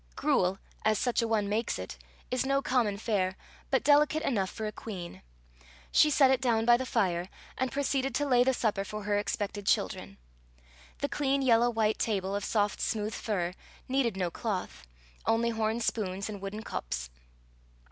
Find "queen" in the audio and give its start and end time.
4.71-5.21